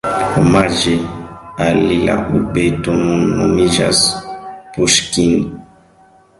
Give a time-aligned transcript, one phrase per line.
[0.43, 0.93] Omaĝe
[1.65, 4.03] al li la urbeto nun nomiĝas
[4.79, 5.49] Puŝkin.